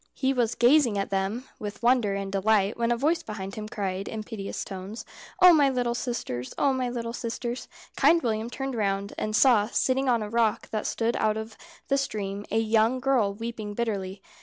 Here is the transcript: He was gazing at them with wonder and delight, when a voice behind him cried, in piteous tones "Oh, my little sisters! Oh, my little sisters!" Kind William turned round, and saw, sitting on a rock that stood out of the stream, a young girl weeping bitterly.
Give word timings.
He 0.15 0.33
was 0.33 0.55
gazing 0.55 0.97
at 0.97 1.11
them 1.11 1.43
with 1.59 1.83
wonder 1.83 2.15
and 2.15 2.31
delight, 2.31 2.75
when 2.75 2.91
a 2.91 2.97
voice 2.97 3.21
behind 3.21 3.53
him 3.53 3.69
cried, 3.69 4.07
in 4.07 4.23
piteous 4.23 4.63
tones 4.65 5.05
"Oh, 5.39 5.53
my 5.53 5.69
little 5.69 5.93
sisters! 5.93 6.55
Oh, 6.57 6.73
my 6.73 6.89
little 6.89 7.13
sisters!" 7.13 7.67
Kind 7.95 8.23
William 8.23 8.49
turned 8.49 8.73
round, 8.73 9.13
and 9.19 9.35
saw, 9.35 9.67
sitting 9.67 10.09
on 10.09 10.23
a 10.23 10.27
rock 10.31 10.71
that 10.71 10.87
stood 10.87 11.15
out 11.17 11.37
of 11.37 11.55
the 11.87 11.99
stream, 11.99 12.47
a 12.49 12.57
young 12.59 12.99
girl 12.99 13.35
weeping 13.35 13.75
bitterly. 13.75 14.23